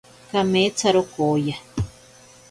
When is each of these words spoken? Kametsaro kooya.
Kametsaro 0.29 1.01
kooya. 1.13 1.55